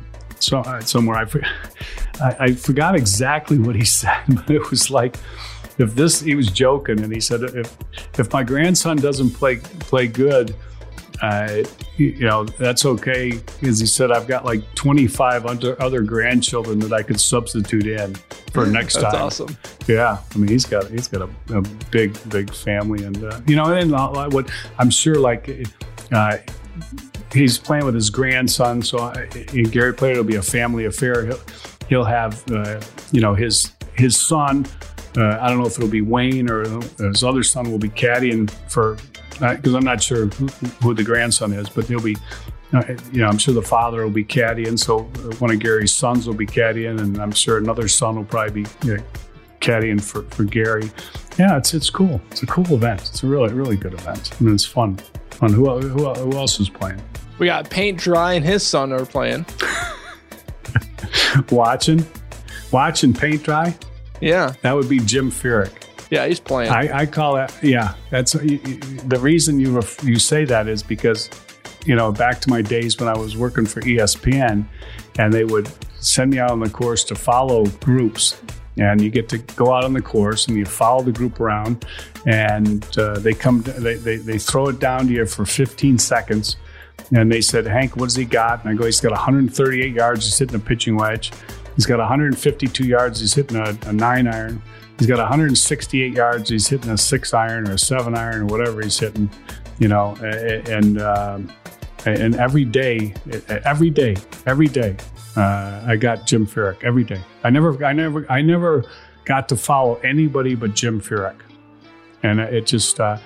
[0.43, 1.17] so, uh, somewhere.
[1.17, 5.17] I, I, I forgot exactly what he said, but it was like
[5.77, 6.21] if this.
[6.21, 7.75] He was joking, and he said if
[8.17, 10.55] if my grandson doesn't play play good.
[11.21, 11.63] Uh,
[11.95, 16.91] you know that's okay because he said I've got like 25 other other grandchildren that
[16.91, 18.15] I could substitute in
[18.51, 19.11] for next That's time.
[19.13, 19.57] That's awesome.
[19.87, 23.55] Yeah, I mean he's got he's got a, a big big family, and uh, you
[23.55, 25.49] know, and what I'm sure like
[26.11, 26.37] uh,
[27.33, 29.25] he's playing with his grandson, so I,
[29.71, 31.25] Gary played it'll be a family affair.
[31.25, 31.39] He'll
[31.89, 32.79] he'll have uh,
[33.11, 34.65] you know his his son.
[35.17, 36.63] Uh, I don't know if it'll be Wayne or
[36.97, 38.97] his other son will be caddying for
[39.39, 40.47] because I'm not sure who,
[40.81, 42.15] who the grandson is, but he'll be.
[42.71, 45.93] Uh, you know, I'm sure the father will be caddying, so uh, one of Gary's
[45.93, 49.03] sons will be caddying, and I'm sure another son will probably be you know,
[49.59, 50.89] caddying for, for Gary.
[51.37, 52.19] Yeah, it's it's cool.
[52.31, 53.01] It's a cool event.
[53.01, 54.31] It's a really really good event.
[54.39, 54.97] I mean, it's fun.
[55.29, 55.53] Fun.
[55.53, 56.99] Who who, who else is playing?
[57.43, 59.45] We got Paint Dry and his son are playing.
[61.51, 62.05] Watching,
[62.71, 63.75] watching paint dry.
[64.21, 65.73] Yeah, That would be Jim Furyk.
[66.09, 66.71] yeah, he's playing.
[66.71, 67.53] I, I call that.
[67.61, 71.29] Yeah, that's you, you- the reason you ref, you say that is because
[71.85, 74.65] you know back to my days when I was working for ESPN,
[75.19, 78.39] and they would send me out on the course to follow groups.
[78.77, 81.85] And you get to go out on the course and you follow the group around,
[82.25, 86.55] and uh, they come, they, they, they throw it down to you for 15 seconds.
[87.13, 88.63] And they said, Hank, what does he got?
[88.63, 90.25] And I go, he's got 138 yards.
[90.25, 91.31] He's hitting a pitching wedge.
[91.75, 93.19] He's got 152 yards.
[93.19, 94.61] He's hitting a, a nine iron.
[94.97, 96.49] He's got 168 yards.
[96.49, 99.29] He's hitting a six iron or a seven iron or whatever he's hitting,
[99.79, 100.15] you know.
[100.21, 101.51] And um,
[102.05, 103.13] and every day,
[103.47, 104.97] every day, every day,
[105.35, 107.21] uh, I got Jim Furyk every day.
[107.43, 108.85] I never, I never, I never
[109.25, 111.39] got to follow anybody but Jim Furyk,
[112.21, 113.17] and it just, uh,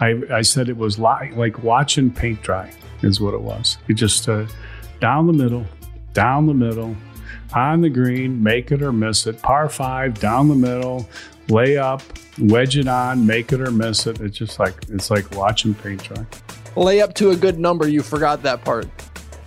[0.00, 2.72] I, I said it was like watching paint dry
[3.06, 3.78] is what it was.
[3.88, 4.46] You just uh,
[5.00, 5.64] down the middle,
[6.12, 6.96] down the middle,
[7.54, 9.40] on the green, make it or miss it.
[9.40, 11.08] Par five, down the middle,
[11.48, 12.02] lay up,
[12.38, 14.20] wedge it on, make it or miss it.
[14.20, 16.26] It's just like it's like watching paint dry.
[16.76, 17.88] Lay up to a good number.
[17.88, 18.86] You forgot that part.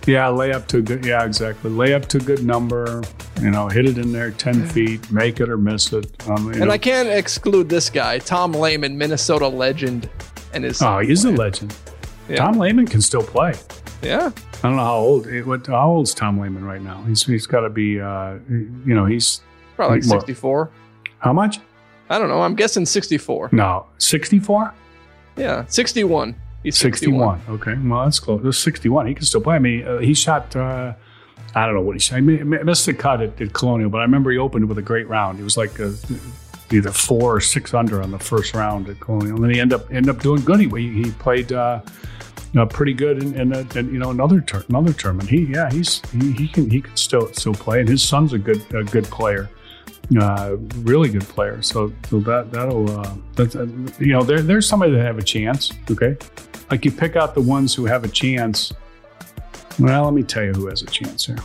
[0.06, 1.04] Yeah, lay up to a good.
[1.04, 1.70] Yeah, exactly.
[1.70, 3.02] Lay up to a good number.
[3.40, 6.10] You know, hit it in there ten feet, make it or miss it.
[6.28, 6.70] Um, And know.
[6.70, 10.08] I can't exclude this guy, Tom Lehman, Minnesota legend,
[10.54, 10.80] and his.
[10.82, 11.74] oh, he's a legend.
[12.30, 12.36] Yeah.
[12.36, 13.54] Tom Lehman can still play.
[14.02, 14.30] Yeah,
[14.62, 15.26] I don't know how old.
[15.26, 17.02] eh, What how old's Tom Lehman right now?
[17.08, 18.00] He's he's got to be.
[18.00, 19.42] Uh, you know, he's
[19.76, 20.70] probably like 64.
[21.18, 21.58] how much?
[22.08, 22.40] I don't know.
[22.42, 23.50] I'm guessing 64.
[23.52, 24.72] No, sixty four.
[25.36, 26.34] Yeah, 61.
[26.62, 27.40] He's 61.
[27.40, 27.60] 61.
[27.60, 28.42] Okay, well that's close.
[28.42, 29.06] That's 61.
[29.06, 29.56] He can still play.
[29.56, 30.54] I mean, uh, he shot.
[30.56, 30.94] Uh,
[31.54, 32.22] I don't know what he shot.
[32.22, 35.08] Mi- missed the cut at, at Colonial, but I remember he opened with a great
[35.08, 35.38] round.
[35.38, 35.94] He was like a,
[36.72, 39.80] either four or six under on the first round at Colonial, and then he ended
[39.80, 40.60] up ended up doing good.
[40.60, 41.52] He he played.
[41.52, 41.80] Uh,
[42.56, 45.28] uh, pretty good in, in, a, in you know another tur- another tournament.
[45.28, 48.38] He yeah he's he, he can he can still still play, and his son's a
[48.38, 49.48] good a good player,
[50.20, 51.62] uh, really good player.
[51.62, 53.66] So so that that'll uh, that's uh,
[53.98, 55.72] you know there there's somebody that have a chance.
[55.90, 56.16] Okay,
[56.70, 58.72] like you pick out the ones who have a chance.
[59.78, 61.38] Well, let me tell you who has a chance here.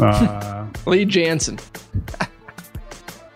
[0.00, 1.60] Uh, Lee Janzen.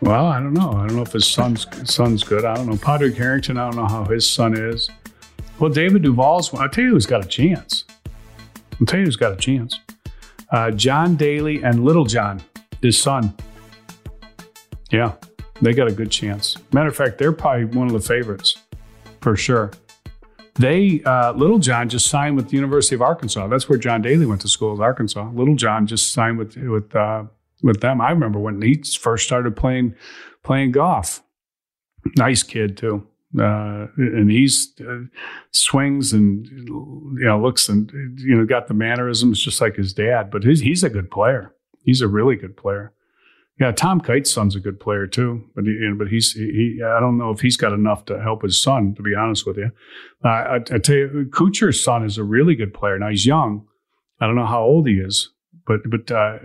[0.01, 0.73] well, I don't know.
[0.73, 2.45] I don't know if his son's son's good.
[2.45, 2.77] I don't know.
[2.77, 3.59] Padraig Harrington.
[3.59, 4.91] I don't know how his son is.
[5.59, 6.55] Well, David Duval's.
[6.55, 7.85] I'll tell you who's got a chance.
[8.81, 9.81] I'll tell you who's got a chance.
[10.51, 12.41] Uh, John Daly and Little John,
[12.81, 13.35] his son.
[14.91, 15.13] Yeah,
[15.61, 16.57] they got a good chance.
[16.73, 18.57] Matter of fact, they're probably one of the favorites
[19.21, 19.73] for sure.
[20.55, 23.49] They uh, Little John just signed with the University of Arkansas.
[23.49, 25.31] That's where John Daly went to school, is Arkansas.
[25.35, 27.25] Little John just signed with with uh,
[27.63, 28.01] with them.
[28.01, 29.95] I remember when he first started playing
[30.43, 31.23] playing golf.
[32.17, 33.07] Nice kid too,
[33.39, 35.01] uh, and he's uh,
[35.51, 40.31] swings and you know looks and you know got the mannerisms just like his dad.
[40.31, 41.55] But he's he's a good player.
[41.83, 42.93] He's a really good player.
[43.61, 46.81] Yeah, Tom Kite's son's a good player too, but he, but he's he.
[46.85, 48.95] I don't know if he's got enough to help his son.
[48.95, 49.73] To be honest with you,
[50.25, 52.99] uh, I, I tell you, Kuchar's son is a really good player.
[52.99, 53.67] Now he's young.
[54.21, 55.31] I don't know how old he is,
[55.69, 56.39] but but uh,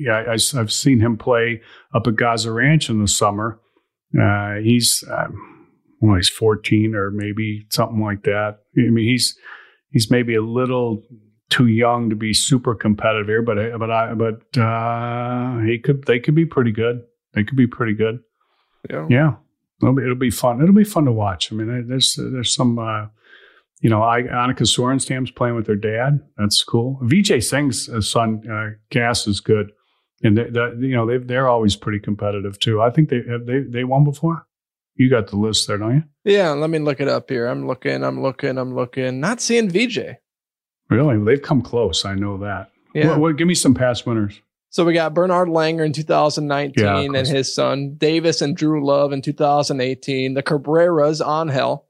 [0.00, 1.60] yeah, I, I've seen him play
[1.94, 3.60] up at Gozzer Ranch in the summer.
[4.20, 5.68] Uh, he's um,
[6.00, 8.60] well, he's fourteen or maybe something like that.
[8.76, 9.38] I mean, he's
[9.90, 11.02] he's maybe a little
[11.50, 16.18] too young to be super competitive here, but but I but uh, he could they
[16.18, 17.02] could be pretty good.
[17.34, 18.20] They could be pretty good.
[18.90, 19.06] Yeah.
[19.08, 19.34] Yeah,
[19.80, 20.60] it'll be, it'll be fun.
[20.60, 21.52] It'll be fun to watch.
[21.52, 22.78] I mean, there's there's some.
[23.82, 26.20] You know, I, Annika Sorenstam's playing with her dad.
[26.38, 27.00] That's cool.
[27.02, 29.72] Vijay Singh's uh, son, uh, Qass, is good,
[30.22, 32.80] and they, they, you know they they're always pretty competitive too.
[32.80, 34.46] I think they have they they won before.
[34.94, 36.02] You got the list there, don't you?
[36.24, 37.46] Yeah, let me look it up here.
[37.46, 39.20] I'm looking, I'm looking, I'm looking.
[39.20, 39.98] Not seeing VJ.
[40.90, 41.18] Really?
[41.24, 42.04] They've come close.
[42.04, 42.70] I know that.
[42.94, 43.08] Yeah.
[43.08, 44.40] What, what, give me some past winners.
[44.68, 49.12] So we got Bernard Langer in 2019 Yeah, and his son Davis and Dru Love
[49.12, 50.34] in 2018.
[50.34, 51.86] The Cabreras, Angel,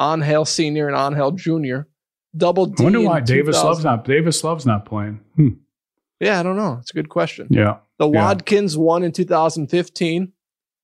[0.00, 1.88] Angel Senior and Angel Junior.
[2.36, 2.74] Double D.
[2.80, 5.20] I wonder why Davis Love's not Davis Love's not playing.
[5.36, 5.48] Hmm.
[6.20, 6.78] Yeah, I don't know.
[6.80, 7.46] It's a good question.
[7.50, 7.76] Yeah.
[7.98, 8.34] The Yeah.
[8.34, 10.32] Wadkins won in 2015.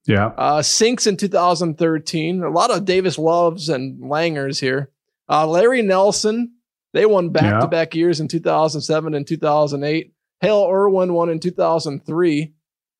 [0.06, 0.26] Yeah.
[0.26, 2.42] Uh, Cinks in 2013.
[2.42, 4.90] A lot of Davis Loves and Langers here.
[5.28, 6.52] Uh, Larry Nelson,
[6.92, 10.12] they won back to back years in 2007 and 2008.
[10.40, 12.52] Hale Irwin won in 2003.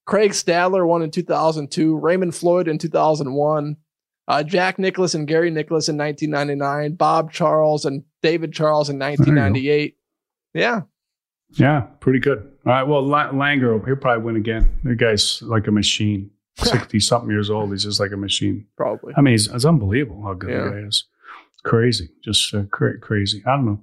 [0.06, 1.96] Craig Stadler won in 2002.
[1.96, 3.76] Raymond Floyd in 2001.
[4.28, 6.94] Uh, Jack Nicklaus and Gary Nicklaus in 1999.
[6.94, 9.96] Bob Charles and David Charles in 1998.
[10.54, 10.82] Yeah.
[11.52, 11.80] Yeah.
[12.00, 12.38] Pretty good.
[12.66, 12.82] All right.
[12.84, 14.78] Well, La- Langer, he'll probably win again.
[14.84, 16.30] The guy's like a machine.
[16.58, 17.70] 60 something years old.
[17.70, 18.66] He's just like a machine.
[18.76, 19.14] Probably.
[19.16, 20.64] I mean, it's, it's unbelievable how good Yeah.
[20.64, 21.04] the guy is.
[21.64, 22.08] Crazy.
[22.22, 23.42] Just uh, cra- crazy.
[23.46, 23.80] I don't know.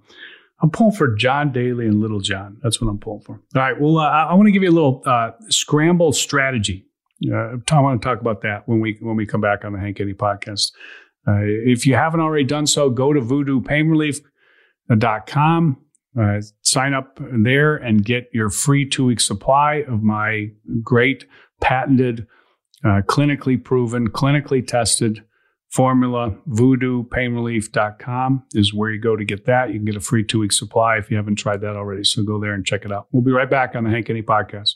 [0.62, 2.58] I'm pulling for John Daly and Little John.
[2.64, 3.34] That's what I'm pulling for.
[3.56, 3.80] All right.
[3.80, 6.87] Well, uh, I, I want to give you a little uh, scramble strategy.
[7.26, 9.80] Uh, I want to talk about that when we when we come back on the
[9.80, 10.72] Hank Haney podcast.
[11.28, 15.78] Uh, if you haven't already done so, go to voodoopainrelief.com,
[16.20, 20.48] uh, sign up there, and get your free two week supply of my
[20.82, 21.26] great
[21.60, 22.26] patented,
[22.86, 25.26] uh, clinically proven, clinically tested
[25.70, 26.34] formula.
[26.50, 29.70] Voodoopainrelief.com is where you go to get that.
[29.70, 32.04] You can get a free two week supply if you haven't tried that already.
[32.04, 33.08] So go there and check it out.
[33.12, 34.76] We'll be right back on the Hank Haney podcast.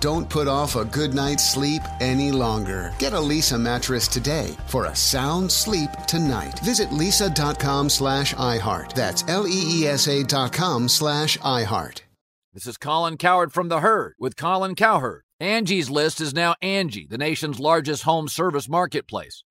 [0.00, 2.92] Don't put off a good night's sleep any longer.
[2.98, 6.58] Get a Leesa mattress today for a sound sleep tonight.
[6.60, 8.94] Visit leesa.com slash iHeart.
[8.94, 12.02] That's L E E S A dot com slash iHeart.
[12.54, 15.22] This is Colin Cowherd from The Herd with Colin Cowherd.
[15.40, 19.44] Angie's List is now Angie, the nation's largest home service marketplace.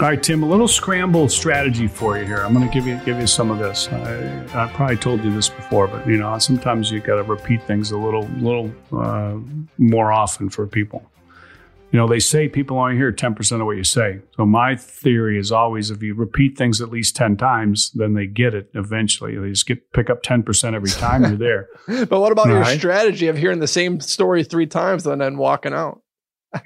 [0.00, 2.36] All right, Tim, a little scramble strategy for you here.
[2.36, 3.88] I'm going to give you give you some of this.
[3.88, 7.64] I, I probably told you this before, but you know, sometimes you got to repeat
[7.64, 9.36] things a little little uh,
[9.76, 11.10] more often for people.
[11.90, 14.20] You know, they say people only hear 10% of what you say.
[14.36, 18.26] So my theory is always if you repeat things at least 10 times, then they
[18.26, 19.36] get it eventually.
[19.36, 21.68] They just get pick up 10% every time you're there.
[22.06, 22.78] But what about All your right.
[22.78, 26.02] strategy of hearing the same story three times and then walking out?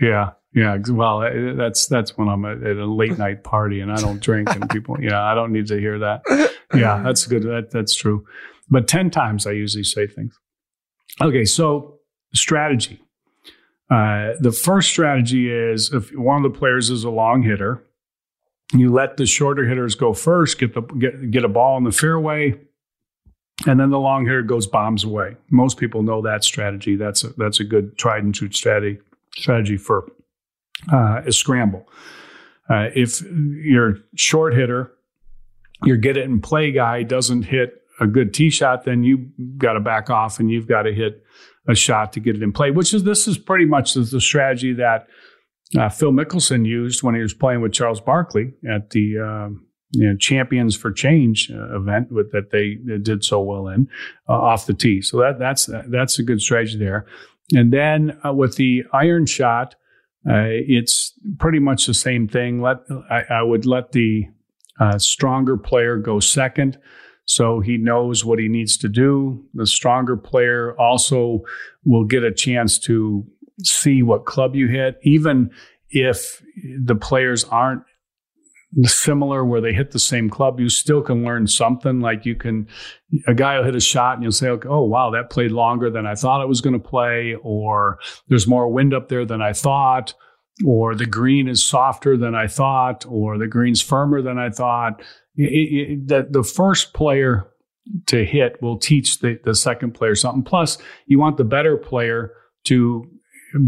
[0.02, 0.78] Yeah, yeah.
[0.88, 4.50] Well, uh, that's that's when I'm at, a late night party and I don't drink,
[4.50, 6.22] and people, yeah, I don't need to hear that.
[6.74, 7.42] Yeah, that's good.
[7.44, 8.26] That that's true.
[8.68, 10.38] But ten times I usually say things.
[11.20, 11.98] Okay, so
[12.34, 13.00] strategy.
[13.90, 17.82] Uh, the first strategy is if one of the players is a long hitter,
[18.72, 21.92] you let the shorter hitters go first, get the get get a ball in the
[21.92, 22.58] fairway,
[23.66, 25.36] and then the long hitter goes bombs away.
[25.50, 26.96] Most people know that strategy.
[26.96, 29.00] That's a, that's a good tried and true strategy
[29.34, 30.06] strategy for
[30.90, 31.86] uh, a scramble.
[32.70, 34.92] Uh, if your short hitter,
[35.84, 39.26] your get it and play guy doesn't hit a good tee shot, then you've
[39.58, 41.22] got to back off and you've got to hit
[41.68, 42.70] a shot to get it in play.
[42.70, 45.06] Which is this is pretty much the, strategy that
[45.78, 50.08] uh, Phil Mickelson used when he was playing with Charles Barkley at the um, you
[50.08, 53.88] know, Champions for Change uh, event with, that they did so well in
[54.28, 55.02] uh, off the tee.
[55.02, 57.06] So that that's that's a good strategy there.
[57.52, 59.74] And then uh, with the iron shot,
[60.28, 62.60] uh, it's pretty much the same thing.
[62.60, 62.78] Let
[63.10, 64.28] I, I would let the
[64.78, 66.78] uh, stronger player go second,
[67.24, 69.44] so he knows what he needs to do.
[69.54, 71.40] The stronger player also
[71.84, 73.26] will get a chance to
[73.62, 75.50] see what club you hit, even
[75.90, 76.42] if
[76.80, 77.82] the players aren't
[78.84, 82.00] similar where they hit the same club you still can learn something.
[82.00, 82.68] Like you can
[83.26, 85.90] a guy will hit a shot and you'll say okay, oh wow that played longer
[85.90, 87.98] than i thought it was going to play or
[88.28, 90.14] there's more wind up there than i thought
[90.66, 95.02] or the green is softer than i thought or the green's firmer than i thought.
[95.36, 97.52] The, the first player
[98.06, 100.42] to hit will teach the, the second player something.
[100.42, 102.32] Plus you want the better player
[102.64, 103.10] to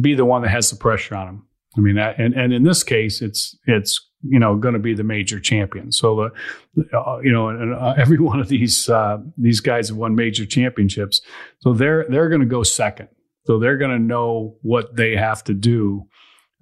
[0.01, 1.47] be the one that has the pressure on him.
[1.77, 5.05] I mean, and and in this case, it's it's you know going to be the
[5.05, 5.93] major champion.
[5.93, 6.31] So
[6.75, 10.15] the uh, you know and, uh, every one of these uh, these guys have won
[10.15, 11.21] major championships,
[11.61, 13.09] so they're they're going to go second.
[13.47, 16.07] So they're going to know what they have to do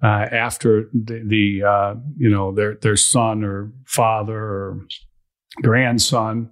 [0.03, 4.79] uh, after the, the uh, you know their their son or father or
[5.61, 6.49] grandson.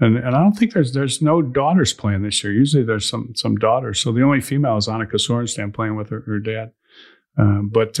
[0.00, 2.52] And, and I don't think there's there's no daughters playing this year.
[2.52, 4.00] Usually there's some some daughters.
[4.00, 6.72] So the only female is Annika Sorenstam playing with her, her dad.
[7.36, 8.00] Um, but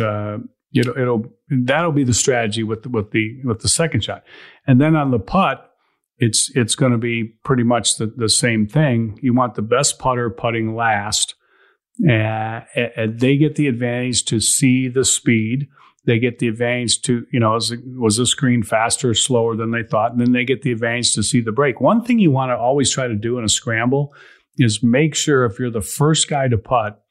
[0.72, 4.24] know, it'll that'll be the strategy with the, with the with the second shot,
[4.66, 5.70] and then on the putt,
[6.18, 9.18] it's it's going to be pretty much the, the same thing.
[9.22, 11.34] You want the best putter putting last,
[12.08, 12.60] uh,
[12.96, 15.68] and they get the advantage to see the speed.
[16.04, 19.70] They get the advantage to you know is, was this green faster or slower than
[19.70, 21.80] they thought, and then they get the advantage to see the break.
[21.80, 24.14] One thing you want to always try to do in a scramble
[24.58, 27.02] is make sure if you're the first guy to putt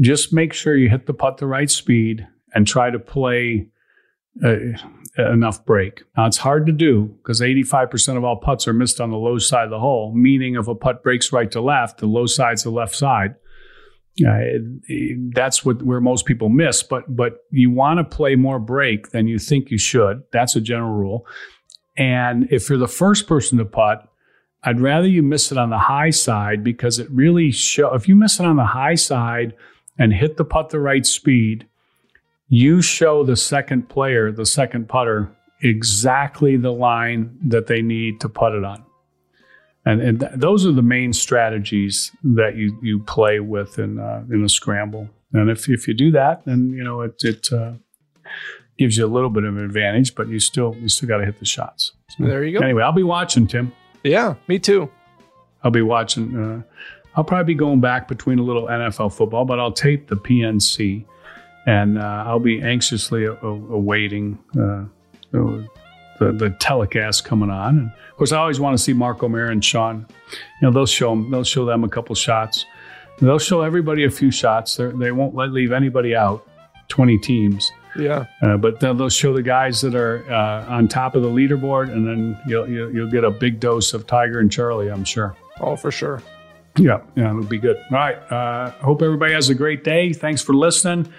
[0.00, 3.68] just make sure you hit the putt the right speed and try to play
[4.44, 4.56] uh,
[5.18, 6.02] enough break.
[6.16, 9.38] Now it's hard to do because 85% of all putts are missed on the low
[9.38, 12.62] side of the hole, meaning if a putt breaks right to left, the low side's
[12.62, 13.34] the left side.
[14.26, 14.58] Uh,
[15.34, 19.26] that's what where most people miss, but but you want to play more break than
[19.26, 20.22] you think you should.
[20.32, 21.26] That's a general rule.
[21.96, 24.06] And if you're the first person to putt,
[24.64, 28.14] I'd rather you miss it on the high side because it really show if you
[28.14, 29.54] miss it on the high side
[29.98, 31.66] and hit the putt the right speed,
[32.52, 38.28] you show the second player, the second putter, exactly the line that they need to
[38.28, 38.84] put it on.
[39.86, 44.24] And, and th- those are the main strategies that you, you play with in uh,
[44.30, 45.08] in a scramble.
[45.32, 47.72] And if, if you do that, then you know it it uh,
[48.78, 51.24] gives you a little bit of an advantage, but you still you still got to
[51.24, 51.92] hit the shots.
[52.10, 52.62] So There you go.
[52.62, 53.72] Anyway, I'll be watching Tim.
[54.04, 54.90] Yeah, me too.
[55.64, 56.36] I'll be watching.
[56.36, 56.62] Uh,
[57.16, 61.06] I'll probably be going back between a little NFL football, but I'll tape the PNC,
[61.66, 64.84] and uh, I'll be anxiously a- a- awaiting uh,
[65.30, 65.68] the,
[66.18, 67.78] the the telecast coming on.
[67.78, 70.06] And of course, I always want to see Mark O'Meara and Sean.
[70.60, 71.30] You know, they'll show them.
[71.30, 72.64] They'll show them a couple shots.
[73.20, 74.76] They'll show everybody a few shots.
[74.76, 76.46] They're, they won't let leave anybody out.
[76.88, 77.70] Twenty teams.
[77.96, 78.24] Yeah.
[78.40, 81.92] Uh, but they'll, they'll show the guys that are uh, on top of the leaderboard,
[81.92, 84.90] and then you'll, you'll you'll get a big dose of Tiger and Charlie.
[84.90, 85.36] I'm sure.
[85.60, 86.22] Oh, for sure.
[86.78, 87.76] Yeah, yeah, it'll be good.
[87.76, 88.16] All right.
[88.32, 90.14] Uh, hope everybody has a great day.
[90.14, 91.12] Thanks for listening.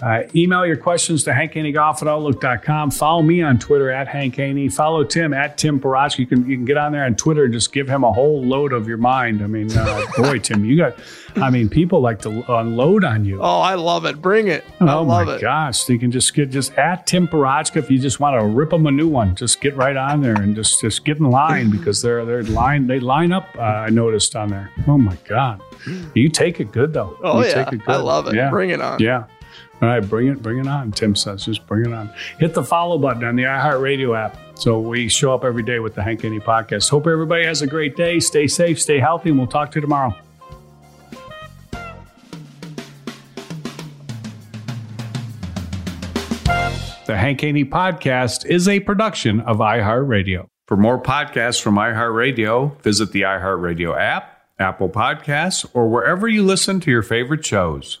[0.00, 2.90] Uh, email your questions to hankhaney.golf at outlook.com.
[2.92, 4.68] Follow me on Twitter at Hank Haney.
[4.68, 6.18] Follow Tim at Tim Parochka.
[6.18, 8.40] You can, you can get on there on Twitter and just give him a whole
[8.44, 9.42] load of your mind.
[9.42, 10.94] I mean, uh, boy, Tim, you got,
[11.34, 13.40] I mean, people like to unload on you.
[13.42, 14.22] Oh, I love it.
[14.22, 14.64] Bring it.
[14.80, 15.40] I Oh love my it.
[15.40, 15.88] gosh!
[15.88, 18.86] You can just get just at Tim Parochka if you just want to rip them
[18.86, 19.34] a new one.
[19.34, 22.86] Just get right on there and just just get in line because they're they're line
[22.86, 23.48] they line up.
[23.58, 24.70] Uh, I noticed on there.
[24.86, 25.60] Oh my god!
[26.14, 27.18] You take it good though.
[27.22, 27.64] Oh, You yeah.
[27.64, 28.34] take it I love it.
[28.34, 28.48] Yeah.
[28.50, 28.98] Bring it on.
[29.00, 29.24] Yeah.
[29.80, 30.90] All right, bring it, bring it on.
[30.90, 32.10] Tim says, just bring it on.
[32.38, 34.36] Hit the follow button on the iHeartRadio app.
[34.58, 36.90] So we show up every day with the Hank Haney podcast.
[36.90, 38.18] Hope everybody has a great day.
[38.18, 40.16] Stay safe, stay healthy, and we'll talk to you tomorrow.
[47.06, 50.46] The Hank Haney Podcast is a production of iHeartRadio.
[50.66, 56.80] For more podcasts from iHeartRadio, visit the iHeartRadio app, Apple Podcasts, or wherever you listen
[56.80, 58.00] to your favorite shows.